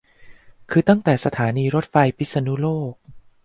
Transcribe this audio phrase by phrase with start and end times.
[0.71, 2.93] คือตั้งแต่สถานีรถไฟพิษณุโลก